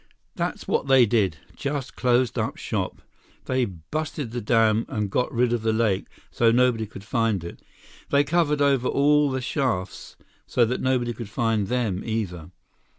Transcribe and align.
"That's 0.35 0.67
what 0.67 0.87
they 0.87 1.05
did. 1.05 1.37
Just 1.55 1.95
closed 1.95 2.39
up 2.39 2.57
shop. 2.57 3.03
They 3.45 3.65
busted 3.65 4.31
the 4.31 4.41
dam 4.41 4.87
and 4.89 5.11
got 5.11 5.31
rid 5.31 5.53
of 5.53 5.61
the 5.61 5.71
lake, 5.73 6.07
so 6.31 6.49
nobody 6.49 6.87
could 6.87 7.03
find 7.03 7.43
it. 7.43 7.61
They 8.09 8.23
covered 8.23 8.63
over 8.63 8.87
all 8.87 9.29
the 9.29 9.41
shafts 9.41 10.15
so 10.47 10.65
nobody 10.65 11.13
could 11.13 11.29
find 11.29 11.67
them 11.67 12.03
either. 12.03 12.49